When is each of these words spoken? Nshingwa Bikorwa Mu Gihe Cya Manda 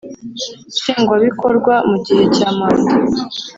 Nshingwa 0.73 1.15
Bikorwa 1.25 1.73
Mu 1.89 1.97
Gihe 2.05 2.23
Cya 2.35 2.49
Manda 2.57 2.93